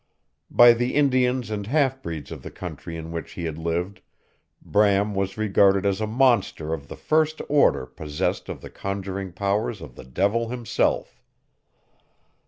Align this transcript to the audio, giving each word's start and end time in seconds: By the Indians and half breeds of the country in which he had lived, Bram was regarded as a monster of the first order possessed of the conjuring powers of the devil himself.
By 0.49 0.73
the 0.73 0.95
Indians 0.95 1.51
and 1.51 1.67
half 1.67 2.01
breeds 2.01 2.31
of 2.31 2.41
the 2.41 2.49
country 2.49 2.97
in 2.97 3.11
which 3.11 3.33
he 3.33 3.43
had 3.45 3.59
lived, 3.59 4.01
Bram 4.59 5.13
was 5.13 5.37
regarded 5.37 5.85
as 5.85 6.01
a 6.01 6.07
monster 6.07 6.73
of 6.73 6.87
the 6.87 6.95
first 6.95 7.39
order 7.47 7.85
possessed 7.85 8.49
of 8.49 8.61
the 8.61 8.71
conjuring 8.71 9.31
powers 9.31 9.79
of 9.79 9.93
the 9.93 10.03
devil 10.03 10.49
himself. 10.49 11.21